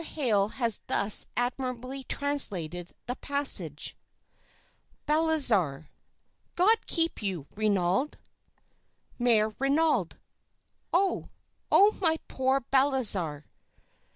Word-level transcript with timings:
Hale 0.03 0.47
has 0.47 0.81
thus 0.87 1.27
admirably 1.37 2.03
translated 2.05 2.95
the 3.05 3.15
passage: 3.17 3.95
"BALTHAZAR. 5.05 5.91
"God 6.55 6.87
keep 6.87 7.21
you, 7.21 7.45
Renaud! 7.55 8.09
"MÈRE 9.19 9.53
RENAUD. 9.59 10.17
"Oh! 10.91 11.25
O 11.71 11.91
my 12.01 12.17
poor 12.27 12.61
Balthazar. 12.61 13.45